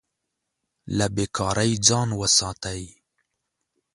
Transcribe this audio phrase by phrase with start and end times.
[0.97, 2.81] له بې کارۍ ځان وساتئ.